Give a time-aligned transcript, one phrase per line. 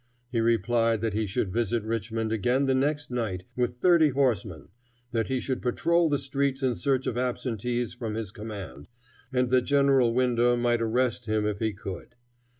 [0.31, 4.69] He replied that he should visit Richmond again the next night, with thirty horsemen;
[5.11, 8.87] that he should patrol the streets in search of absentees from his command;
[9.31, 12.15] and that General Winder might arrest him if he could.